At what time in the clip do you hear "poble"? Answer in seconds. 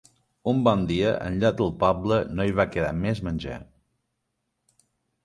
1.83-2.17